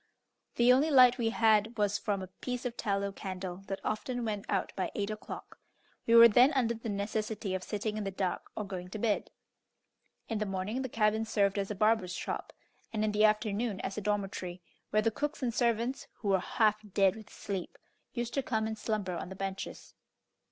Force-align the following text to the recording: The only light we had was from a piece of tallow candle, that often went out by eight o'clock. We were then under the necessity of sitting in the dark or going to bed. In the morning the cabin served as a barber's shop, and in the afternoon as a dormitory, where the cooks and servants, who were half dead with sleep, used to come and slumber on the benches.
The 0.55 0.73
only 0.73 0.89
light 0.89 1.19
we 1.19 1.29
had 1.29 1.77
was 1.77 1.99
from 1.99 2.23
a 2.23 2.27
piece 2.41 2.65
of 2.65 2.75
tallow 2.75 3.11
candle, 3.11 3.57
that 3.67 3.79
often 3.83 4.25
went 4.25 4.47
out 4.49 4.73
by 4.75 4.89
eight 4.95 5.11
o'clock. 5.11 5.59
We 6.07 6.15
were 6.15 6.27
then 6.27 6.51
under 6.53 6.73
the 6.73 6.89
necessity 6.89 7.53
of 7.53 7.61
sitting 7.63 7.97
in 7.97 8.03
the 8.03 8.09
dark 8.09 8.49
or 8.55 8.63
going 8.65 8.87
to 8.89 8.97
bed. 8.97 9.29
In 10.27 10.39
the 10.39 10.47
morning 10.47 10.81
the 10.81 10.89
cabin 10.89 11.23
served 11.23 11.59
as 11.59 11.69
a 11.69 11.75
barber's 11.75 12.13
shop, 12.15 12.51
and 12.91 13.05
in 13.05 13.11
the 13.11 13.25
afternoon 13.25 13.79
as 13.81 13.95
a 13.95 14.01
dormitory, 14.01 14.59
where 14.89 15.03
the 15.03 15.11
cooks 15.11 15.43
and 15.43 15.53
servants, 15.53 16.07
who 16.15 16.29
were 16.29 16.39
half 16.39 16.81
dead 16.95 17.15
with 17.15 17.29
sleep, 17.29 17.77
used 18.11 18.33
to 18.33 18.41
come 18.41 18.65
and 18.65 18.79
slumber 18.79 19.15
on 19.15 19.29
the 19.29 19.35
benches. 19.35 19.93